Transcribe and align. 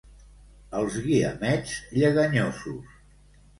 Als 0.79 0.93
Guiamets, 1.03 1.75
lleganyosos. 2.01 2.99